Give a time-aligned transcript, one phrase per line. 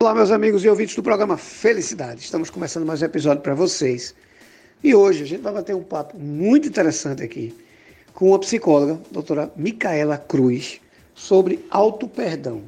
[0.00, 2.20] Olá, meus amigos e ouvintes do programa Felicidade.
[2.20, 4.14] Estamos começando mais um episódio para vocês.
[4.80, 7.52] E hoje a gente vai bater um papo muito interessante aqui
[8.14, 10.80] com a psicóloga, doutora Micaela Cruz,
[11.16, 12.62] sobre auto-perdão.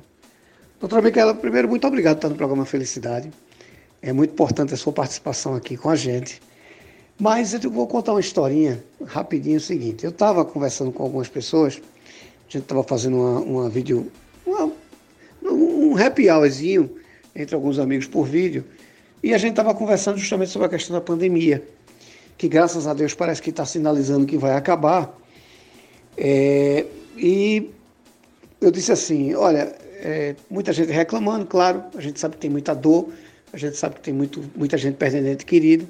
[0.81, 3.31] Doutora Micaela, primeiro, muito obrigado por estar no programa Felicidade.
[4.03, 6.43] É muito importante a sua participação aqui com a gente.
[7.17, 10.03] Mas eu vou contar uma historinha rapidinho o seguinte.
[10.03, 14.11] Eu estava conversando com algumas pessoas, a gente estava fazendo uma, uma vídeo,
[14.45, 14.73] uma,
[15.45, 16.99] um happy hourzinho
[17.35, 18.65] entre alguns amigos por vídeo,
[19.23, 21.63] e a gente estava conversando justamente sobre a questão da pandemia,
[22.39, 25.15] que graças a Deus parece que está sinalizando que vai acabar.
[26.17, 26.87] É,
[27.17, 27.71] e
[28.61, 32.75] eu disse assim: olha, é, muita gente reclamando, claro, a gente sabe que tem muita
[32.75, 33.11] dor,
[33.53, 35.87] a gente sabe que tem muito, muita gente perdendo ente querido,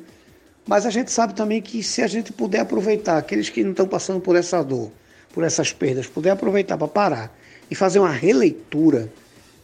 [0.66, 3.86] mas a gente sabe também que se a gente puder aproveitar, aqueles que não estão
[3.86, 4.90] passando por essa dor,
[5.32, 7.38] por essas perdas, puder aproveitar para parar
[7.70, 9.10] e fazer uma releitura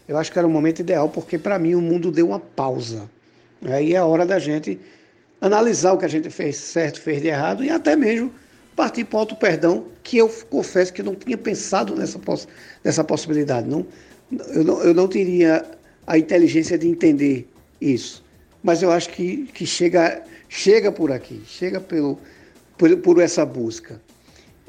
[0.08, 3.10] eu acho que era o momento ideal, porque para mim o mundo deu uma pausa.
[3.64, 4.78] Aí é a hora da gente
[5.40, 8.32] analisar o que a gente fez certo, fez de errado e até mesmo
[8.74, 12.46] partir para o auto-perdão, que eu confesso que não tinha pensado nessa, poss
[12.84, 13.66] nessa possibilidade.
[13.66, 13.86] Não,
[14.50, 15.64] eu, não, eu não teria
[16.06, 17.48] a inteligência de entender
[17.80, 18.22] isso.
[18.62, 22.18] Mas eu acho que, que chega, chega por aqui, chega pelo,
[22.76, 24.00] por, por essa busca.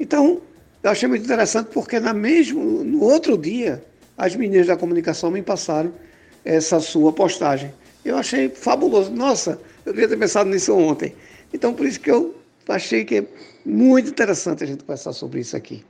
[0.00, 0.40] Então,
[0.82, 3.84] eu achei muito interessante porque na mesmo, no outro dia
[4.18, 5.92] as meninas da comunicação me passaram
[6.44, 7.72] essa sua postagem.
[8.04, 9.12] Eu achei fabuloso.
[9.12, 11.14] Nossa, eu devia ter pensado nisso ontem.
[11.54, 12.34] Então, por isso que eu
[12.68, 13.24] achei que é
[13.64, 15.84] muito interessante a gente conversar sobre isso aqui.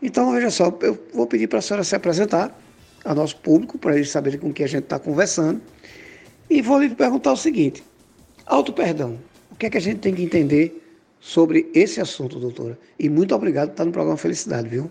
[0.00, 2.56] Então, veja só, eu vou pedir para a senhora se apresentar
[3.04, 5.60] ao nosso público, para eles saberem com quem a gente está conversando.
[6.48, 7.82] E vou lhe perguntar o seguinte:
[8.46, 9.18] auto-perdão.
[9.50, 10.80] O que é que a gente tem que entender
[11.18, 12.78] sobre esse assunto, doutora?
[12.98, 14.88] E muito obrigado por estar no programa Felicidade, viu?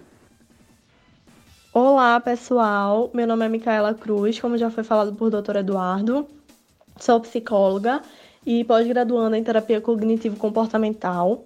[1.79, 3.11] Olá, pessoal.
[3.13, 5.57] Meu nome é Micaela Cruz, como já foi falado por Dr.
[5.57, 6.27] Eduardo.
[6.99, 8.01] Sou psicóloga
[8.43, 11.43] e pós-graduanda em terapia cognitivo-comportamental.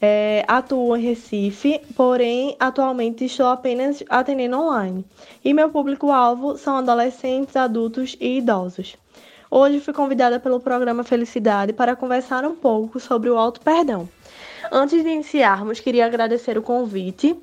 [0.00, 5.04] É, atuo em Recife, porém atualmente estou apenas atendendo online.
[5.44, 8.96] E meu público-alvo são adolescentes, adultos e idosos.
[9.50, 14.08] Hoje fui convidada pelo programa Felicidade para conversar um pouco sobre o auto-perdão.
[14.72, 17.36] Antes de iniciarmos, queria agradecer o convite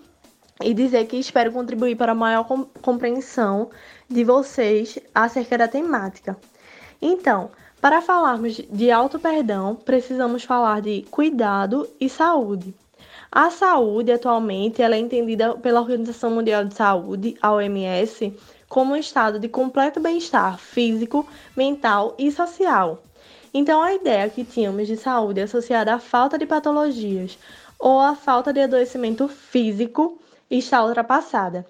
[0.62, 2.46] e dizer que espero contribuir para a maior
[2.81, 3.69] compreensão
[4.09, 6.38] de vocês acerca da temática.
[7.02, 7.50] Então,
[7.81, 12.74] para falarmos de auto-perdão, precisamos falar de cuidado e saúde.
[13.31, 18.34] A saúde, atualmente, ela é entendida pela Organização Mundial de Saúde, a OMS,
[18.69, 21.28] como um estado de completo bem-estar físico,
[21.58, 23.03] mental e social.
[23.53, 27.38] Então, a ideia que tínhamos de saúde associada à falta de patologias
[27.78, 30.19] ou à falta de adoecimento físico
[30.58, 31.66] está ultrapassada.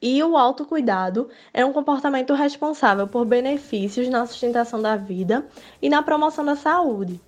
[0.00, 5.46] E o autocuidado é um comportamento responsável por benefícios na sustentação da vida
[5.80, 7.20] e na promoção da saúde.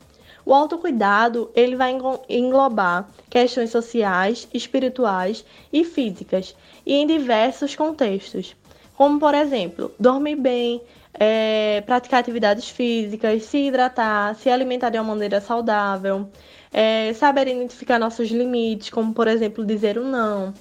[0.45, 1.97] O autocuidado ele vai
[2.29, 6.57] englobar questões sociais, espirituais e físicas,
[6.87, 8.57] e em diversos contextos,
[8.97, 10.81] como por exemplo, dormir bem,
[11.15, 16.29] é, praticar atividades físicas, se hidratar, se alimentar de uma maneira saudável,
[16.73, 20.55] é, saber identificar nossos limites, como por exemplo dizer o um não,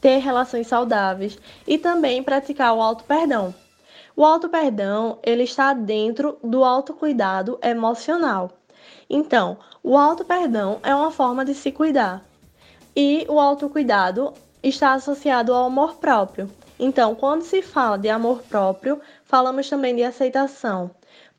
[0.00, 3.54] ter relações saudáveis e também praticar o auto-perdão.
[4.16, 8.50] O auto-perdão, ele está dentro do autocuidado emocional.
[9.08, 12.24] Então, o auto-perdão é uma forma de se cuidar.
[12.96, 16.50] E o autocuidado está associado ao amor próprio.
[16.78, 20.90] Então, quando se fala de amor próprio, falamos também de aceitação.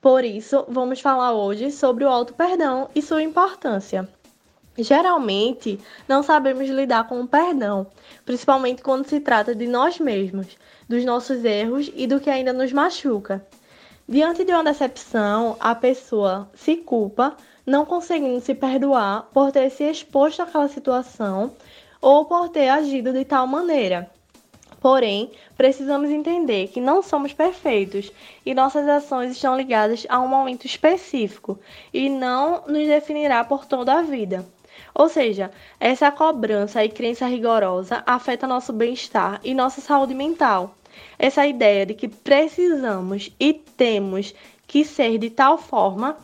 [0.02, 4.08] Por isso, vamos falar hoje sobre o auto-perdão e sua importância.
[4.82, 7.88] Geralmente, não sabemos lidar com o perdão,
[8.26, 10.58] principalmente quando se trata de nós mesmos,
[10.88, 13.46] dos nossos erros e do que ainda nos machuca.
[14.08, 17.36] Diante de uma decepção, a pessoa se culpa,
[17.66, 21.52] não conseguindo se perdoar por ter se exposto àquela situação
[22.02, 24.10] ou por ter agido de tal maneira.
[24.80, 28.12] Porém, precisamos entender que não somos perfeitos
[28.46, 31.60] e nossas ações estão ligadas a um momento específico
[31.94, 34.46] e não nos definirá por toda a vida.
[34.94, 40.76] Ou seja, essa cobrança e crença rigorosa afeta nosso bem-estar e nossa saúde mental.
[41.18, 44.34] Essa ideia de que precisamos e temos
[44.68, 46.18] que ser de tal forma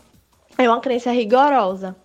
[0.57, 1.95] é uma crença rigorosa.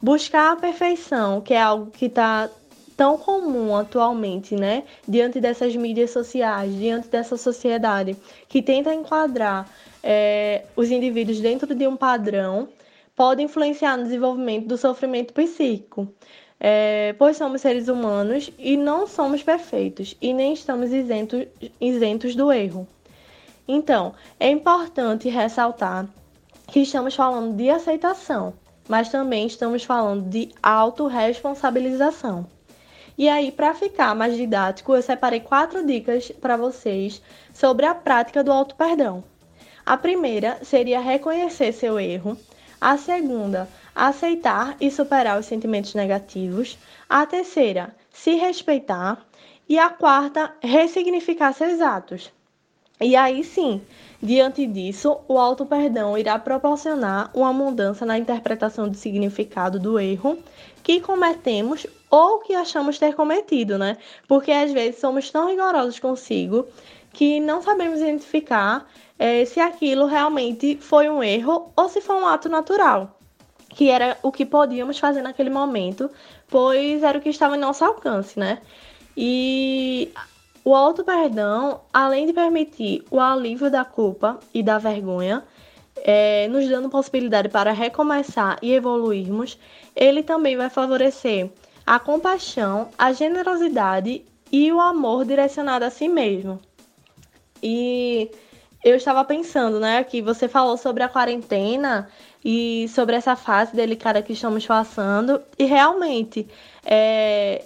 [0.00, 2.48] Buscar a perfeição, que é algo que está
[2.96, 4.84] tão comum atualmente, né?
[5.08, 8.16] Diante dessas mídias sociais, diante dessa sociedade
[8.48, 9.68] que tenta enquadrar
[10.02, 12.68] é, os indivíduos dentro de um padrão
[13.20, 16.08] pode influenciar no desenvolvimento do sofrimento psíquico,
[16.58, 21.46] é, pois somos seres humanos e não somos perfeitos e nem estamos isentos,
[21.78, 22.88] isentos do erro.
[23.68, 26.08] Então, é importante ressaltar
[26.68, 28.54] que estamos falando de aceitação,
[28.88, 32.46] mas também estamos falando de autorresponsabilização.
[33.18, 37.20] E aí, para ficar mais didático, eu separei quatro dicas para vocês
[37.52, 39.22] sobre a prática do auto-perdão.
[39.84, 42.34] A primeira seria reconhecer seu erro.
[42.80, 46.78] A segunda, aceitar e superar os sentimentos negativos.
[47.08, 49.22] A terceira, se respeitar.
[49.68, 52.32] E a quarta, ressignificar seus atos.
[53.00, 53.80] E aí sim,
[54.22, 60.38] diante disso, o auto-perdão irá proporcionar uma mudança na interpretação do significado do erro
[60.82, 63.96] que cometemos ou que achamos ter cometido, né?
[64.26, 66.66] Porque às vezes somos tão rigorosos consigo
[67.12, 68.86] que não sabemos identificar
[69.18, 73.18] é, se aquilo realmente foi um erro ou se foi um ato natural,
[73.68, 76.10] que era o que podíamos fazer naquele momento,
[76.48, 78.60] pois era o que estava em nosso alcance, né?
[79.16, 80.12] E
[80.64, 85.44] o auto-perdão, além de permitir o alívio da culpa e da vergonha,
[85.96, 89.58] é, nos dando possibilidade para recomeçar e evoluirmos,
[89.94, 91.50] ele também vai favorecer
[91.86, 96.60] a compaixão, a generosidade e o amor direcionado a si mesmo.
[97.62, 98.30] E
[98.82, 102.08] eu estava pensando, né, que você falou sobre a quarentena
[102.44, 106.48] e sobre essa fase delicada que estamos passando, e realmente
[106.84, 107.64] é,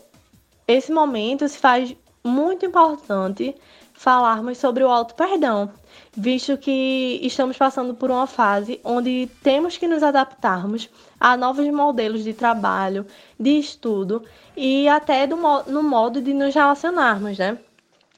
[0.67, 1.95] esse momento se faz
[2.25, 3.55] muito importante
[3.93, 5.71] falarmos sobre o auto perdão,
[6.17, 10.91] visto que estamos passando por uma fase onde temos que nos adaptarmos
[11.21, 13.07] a novos modelos de trabalho,
[13.39, 14.25] de estudo
[14.57, 15.37] e até do,
[15.69, 17.57] no modo de nos relacionarmos, né?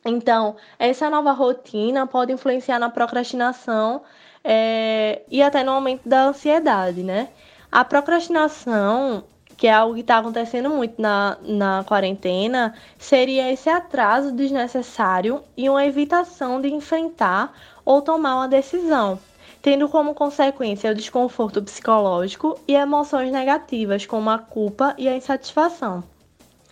[0.07, 4.03] Então, essa nova rotina pode influenciar na procrastinação
[4.45, 7.29] é, e até no aumento da ansiedade, né?
[7.71, 9.25] A procrastinação
[9.57, 15.69] que é algo que está acontecendo muito na, na quarentena, seria esse atraso desnecessário e
[15.69, 17.55] uma evitação de enfrentar
[17.85, 19.19] ou tomar uma decisão,
[19.63, 26.05] tendo como consequência o desconforto psicológico e emoções negativas, como a culpa e a insatisfação.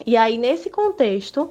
[0.04, 1.50] E aí, nesse contexto,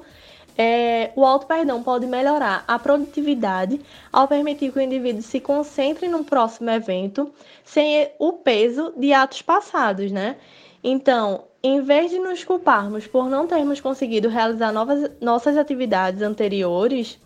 [0.56, 3.80] é, o auto-perdão pode melhorar a produtividade
[4.12, 7.32] ao permitir que o indivíduo se concentre no próximo evento
[7.64, 10.36] sem o peso de atos passados, né?
[10.82, 17.18] Então, em vez de nos culparmos por não termos conseguido realizar novas, nossas atividades anteriores,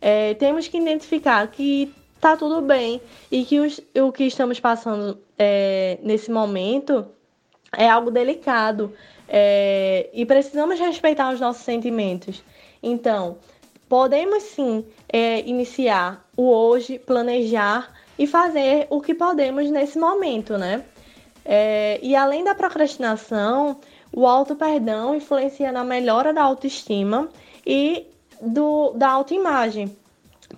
[0.00, 3.00] é, temos que identificar que está tudo bem
[3.30, 7.06] e que os, o que estamos passando é, nesse momento
[7.76, 8.92] é algo delicado
[9.28, 12.42] é, e precisamos respeitar os nossos sentimentos.
[12.82, 13.38] Então,
[13.88, 20.84] podemos sim é, iniciar o hoje, planejar e fazer o que podemos nesse momento, né?
[21.44, 23.78] É, e além da procrastinação,
[24.12, 27.28] o auto-perdão influencia na melhora da autoestima
[27.66, 28.06] e
[28.40, 29.96] do, da autoimagem,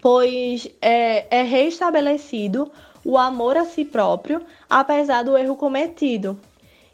[0.01, 2.71] pois é, é restabelecido
[3.05, 6.39] o amor a si próprio, apesar do erro cometido.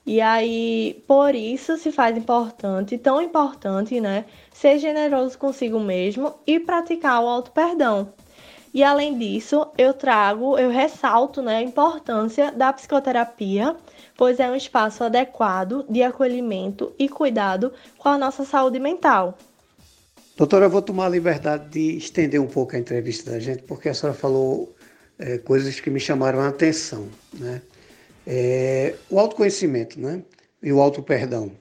[0.05, 4.25] E aí, por isso se faz importante, tão importante, né,
[4.61, 8.13] ser generoso consigo mesmo e praticar o auto-perdão.
[8.73, 13.77] E além disso, eu trago, eu ressalto né, a importância da psicoterapia,
[14.17, 19.37] pois é um espaço adequado de acolhimento e cuidado com a nossa saúde mental.
[20.37, 23.89] Doutora, eu vou tomar a liberdade de estender um pouco a entrevista da gente, porque
[23.89, 24.75] a senhora falou
[25.19, 27.09] é, coisas que me chamaram a atenção.
[27.33, 27.63] Né?
[28.27, 30.23] É, o autoconhecimento né?
[30.63, 31.53] e o auto-perdão,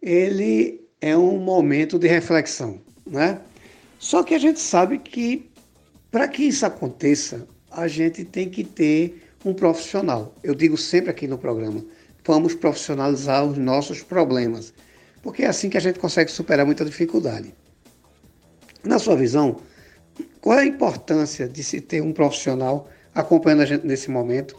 [0.00, 2.80] ele é um momento de reflexão.
[3.06, 3.40] Né?
[3.98, 5.50] Só que a gente sabe que
[6.10, 10.34] para que isso aconteça, a gente tem que ter um profissional.
[10.42, 11.84] Eu digo sempre aqui no programa:
[12.24, 14.72] vamos profissionalizar os nossos problemas,
[15.22, 17.54] porque é assim que a gente consegue superar muita dificuldade.
[18.82, 19.60] Na sua visão,
[20.40, 24.56] qual é a importância de se ter um profissional acompanhando a gente nesse momento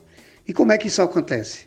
[0.48, 1.66] e como é que isso acontece?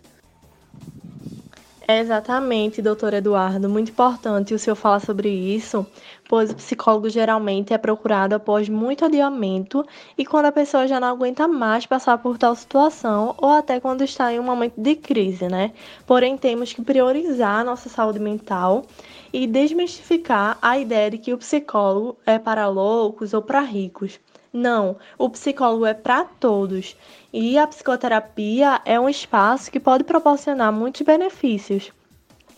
[1.91, 3.69] É exatamente, doutor Eduardo.
[3.69, 5.85] Muito importante o senhor falar sobre isso,
[6.29, 9.85] pois o psicólogo geralmente é procurado após muito adiamento
[10.17, 14.05] e quando a pessoa já não aguenta mais passar por tal situação ou até quando
[14.05, 15.73] está em um momento de crise, né?
[16.07, 18.85] Porém, temos que priorizar a nossa saúde mental
[19.33, 24.21] e desmistificar a ideia de que o psicólogo é para loucos ou para ricos.
[24.53, 26.97] Não, o psicólogo é para todos
[27.33, 31.93] e a psicoterapia é um espaço que pode proporcionar muitos benefícios.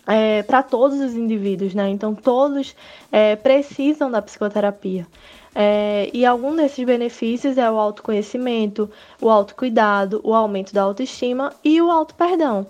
[0.04, 1.88] É, para todos os indivíduos, né?
[1.88, 2.74] Então, todos
[3.12, 5.06] é, precisam da psicoterapia.
[5.54, 11.80] É, e algum desses benefícios é o autoconhecimento, o autocuidado, o aumento da autoestima e
[11.80, 12.66] o auto-perdão.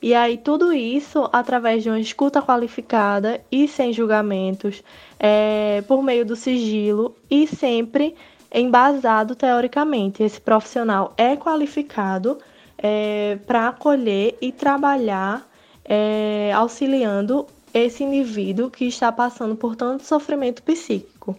[0.00, 4.82] E aí, tudo isso através de uma escuta qualificada e sem julgamentos,
[5.18, 8.14] é, por meio do sigilo e sempre
[8.52, 10.22] embasado teoricamente.
[10.22, 12.38] Esse profissional é qualificado
[12.78, 15.48] é, para acolher e trabalhar
[15.84, 21.36] é, auxiliando esse indivíduo que está passando por tanto sofrimento psíquico.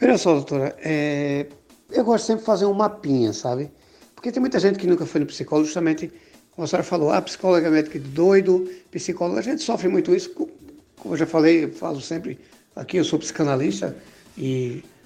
[0.00, 1.46] Olha só, doutora, é,
[1.90, 3.70] eu gosto sempre de fazer um mapinha, sabe?
[4.14, 6.10] Porque tem muita gente que nunca foi no psicólogo, justamente,
[6.52, 10.30] como a senhora falou, ah, psicólogo é médico doido, psicólogo, a gente sofre muito isso,
[10.34, 12.38] como eu já falei, eu falo sempre,
[12.74, 13.96] aqui eu sou psicanalista
[14.36, 14.99] e, e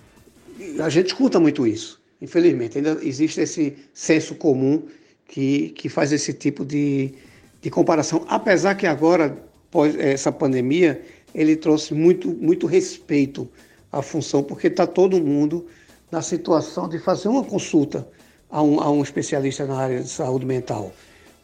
[0.80, 2.78] a gente escuta muito isso, infelizmente.
[2.78, 4.82] Ainda existe esse senso comum
[5.26, 7.14] que, que faz esse tipo de,
[7.60, 9.36] de comparação, apesar que agora,
[9.68, 11.02] após essa pandemia,
[11.34, 13.48] ele trouxe muito, muito respeito
[13.90, 15.66] à função, porque está todo mundo
[16.10, 18.06] na situação de fazer uma consulta
[18.48, 20.92] a um, a um especialista na área de saúde mental.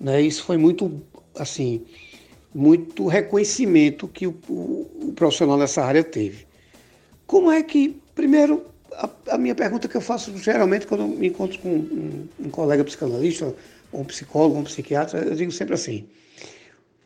[0.00, 0.22] Né?
[0.22, 1.02] Isso foi muito,
[1.36, 1.82] assim,
[2.54, 6.46] muito reconhecimento que o, o, o profissional nessa área teve.
[7.26, 8.69] Como é que, primeiro,
[9.00, 12.84] a, a, minha pergunta que eu faço geralmente quando me encontro com um, um colega
[12.84, 13.54] psicanalista,
[13.90, 16.06] ou um psicólogo, ou um psiquiatra, eu digo sempre assim: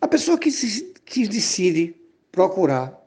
[0.00, 1.94] a pessoa que, se, que decide
[2.32, 3.00] procurar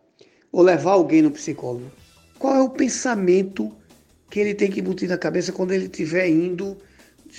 [0.51, 1.91] ou levar alguém no psicólogo,
[2.39, 3.75] qual é o pensamento
[4.29, 6.77] que ele tem que botar na cabeça quando ele estiver indo?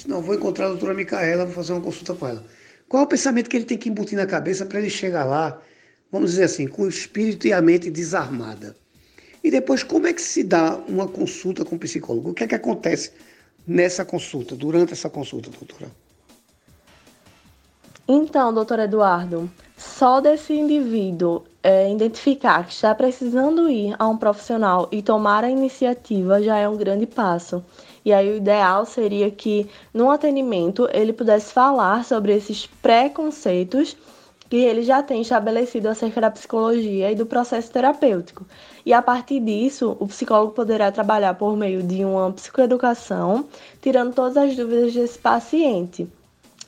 [0.07, 2.45] Não, vou encontrar a doutora Micaela, vou fazer uma consulta com ela.
[2.89, 5.61] Qual é o pensamento que ele tem que embutir na cabeça para ele chegar lá,
[6.13, 8.77] vamos dizer assim, com o espírito e a mente desarmada?
[9.49, 12.33] E depois, como é que se dá uma consulta com o psicólogo?
[12.33, 13.13] O que é que acontece
[13.67, 15.91] nessa consulta, durante essa consulta, doutora?
[18.07, 24.87] Então, doutor Eduardo, só desse indivíduo é, identificar que está precisando ir a um profissional
[24.93, 27.65] e tomar a iniciativa já é um grande passo.
[28.05, 33.97] E aí o ideal seria que no atendimento ele pudesse falar sobre esses preconceitos
[34.49, 38.47] que ele já tem estabelecido acerca da psicologia e do processo terapêutico.
[38.85, 43.45] E a partir disso, o psicólogo poderá trabalhar por meio de uma psicoeducação,
[43.83, 46.09] tirando todas as dúvidas desse paciente.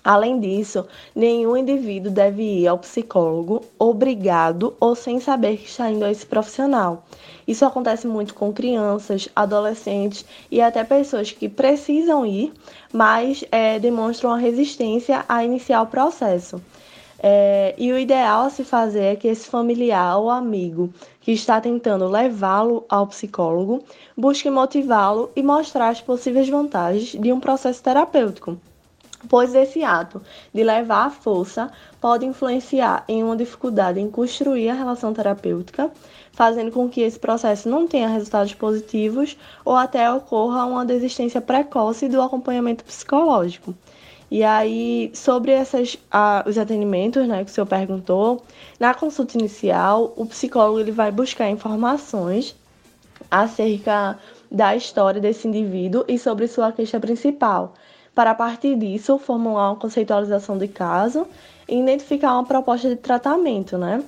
[0.03, 6.05] Além disso, nenhum indivíduo deve ir ao psicólogo obrigado ou sem saber que está indo
[6.05, 7.05] a esse profissional.
[7.47, 12.53] Isso acontece muito com crianças, adolescentes e até pessoas que precisam ir,
[12.93, 16.63] mas é, demonstram a resistência a iniciar o processo.
[17.23, 21.61] É, e o ideal a se fazer é que esse familiar ou amigo que está
[21.61, 23.85] tentando levá-lo ao psicólogo
[24.17, 28.59] busque motivá-lo e mostrar as possíveis vantagens de um processo terapêutico
[29.29, 30.23] pois esse ato
[30.53, 35.91] de levar a força pode influenciar em uma dificuldade em construir a relação terapêutica,
[36.33, 42.09] fazendo com que esse processo não tenha resultados positivos ou até ocorra uma desistência precoce
[42.09, 43.75] do acompanhamento psicológico.
[44.31, 45.99] E aí, sobre essas,
[46.47, 48.43] os atendimentos né, que o senhor perguntou,
[48.79, 52.55] na consulta inicial, o psicólogo ele vai buscar informações
[53.29, 54.19] acerca
[54.51, 57.75] da história desse indivíduo e sobre sua queixa principal,
[58.15, 61.27] para a partir disso formular uma conceitualização de caso
[61.69, 64.03] e identificar uma proposta de tratamento, né?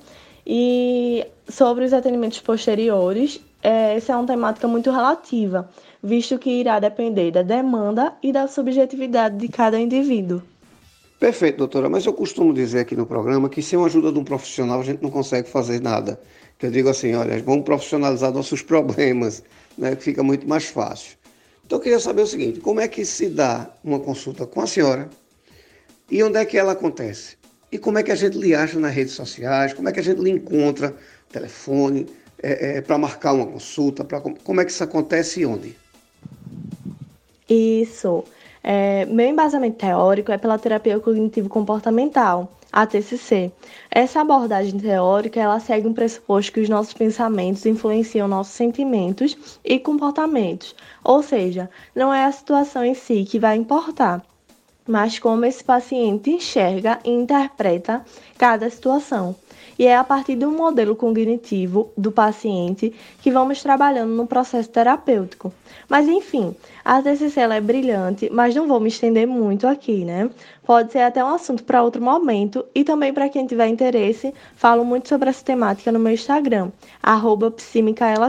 [0.47, 5.71] E sobre os atendimentos posteriores, é, essa é uma temática muito relativa,
[6.03, 10.43] visto que irá depender da demanda e da subjetividade de cada indivíduo.
[11.21, 14.25] Perfeito, doutora, mas eu costumo dizer aqui no programa que sem a ajuda de um
[14.25, 16.21] profissional a gente não consegue fazer nada.
[16.61, 19.43] Eu digo assim, olha, vamos profissionalizar nossos problemas,
[19.79, 21.17] né, que fica muito mais fácil.
[21.65, 24.67] Então eu queria saber o seguinte: como é que se dá uma consulta com a
[24.67, 25.09] senhora
[26.11, 27.37] e onde é que ela acontece?
[27.71, 29.73] E como é que a gente lhe acha nas redes sociais?
[29.73, 30.95] Como é que a gente lhe encontra?
[31.31, 32.07] Telefone,
[32.43, 34.05] é, é, para marcar uma consulta?
[34.05, 35.77] Pra, como é que isso acontece e onde?
[37.49, 38.25] Isso.
[38.63, 43.53] É, meu embasamento teórico é pela terapia cognitivo-comportamental a TCC.
[43.91, 49.79] Essa abordagem teórica ela segue um pressuposto que os nossos pensamentos influenciam nossos sentimentos e
[49.79, 50.75] comportamentos,
[51.05, 54.25] ou seja, não é a situação em si que vai importar,
[54.89, 58.03] mas como esse paciente enxerga e interpreta
[58.39, 59.37] cada situação.
[59.79, 65.53] E é a partir do modelo cognitivo do paciente que vamos trabalhando no processo terapêutico.
[65.89, 70.31] Mas enfim, a TCC é brilhante, mas não vou me estender muito aqui, né?
[70.65, 74.85] Pode ser até um assunto para outro momento e também para quem tiver interesse, falo
[74.85, 76.71] muito sobre essa temática no meu Instagram,
[77.03, 77.53] arroba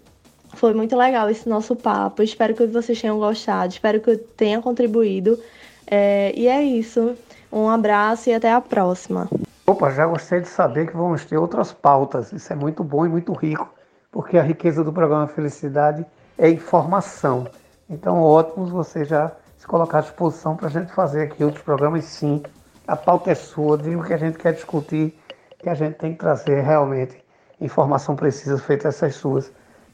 [0.55, 2.21] Foi muito legal esse nosso papo.
[2.21, 3.71] Espero que vocês tenham gostado.
[3.71, 5.39] Espero que eu tenha contribuído.
[5.87, 7.15] É, e é isso.
[7.49, 9.29] Um abraço e até a próxima.
[9.65, 12.33] Opa, já gostei de saber que vamos ter outras pautas.
[12.33, 13.73] Isso é muito bom e muito rico,
[14.11, 16.05] porque a riqueza do programa Felicidade
[16.37, 17.47] é informação.
[17.89, 22.05] Então, ótimos você já se colocar à disposição para a gente fazer aqui outros programas,
[22.05, 22.43] sim.
[22.87, 25.19] A pauta é sua, diga o que a gente quer discutir,
[25.59, 27.23] que a gente tem que trazer realmente
[27.59, 29.51] informação precisa feita essas suas,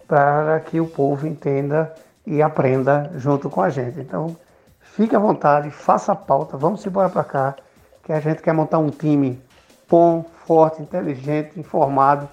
[0.07, 1.93] para que o povo entenda
[2.25, 3.99] e aprenda junto com a gente.
[3.99, 4.35] Então,
[4.79, 7.55] fique à vontade, faça a pauta, vamos embora para cá,
[8.03, 9.41] que a gente quer montar um time
[9.89, 12.27] bom, forte, inteligente, informado,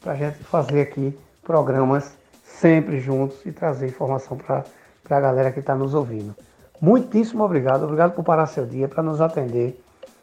[0.00, 2.16] para a gente fazer aqui programas
[2.60, 4.64] sempre juntos e trazer informação para
[5.10, 6.34] a galera que está nos ouvindo.
[6.80, 9.80] Muitíssimo obrigado, obrigado por parar seu dia para nos atender.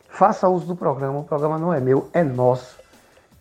[0.10, 2.80] Faça uso do programa, o programa não é meu, é nosso.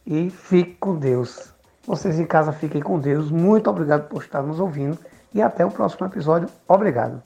[0.06, 1.52] E fique com Deus.
[1.86, 3.30] Vocês em casa fiquem com Deus.
[3.30, 4.98] Muito obrigado por estar nos ouvindo
[5.34, 6.48] e até o próximo episódio.
[6.68, 7.20] Obrigado.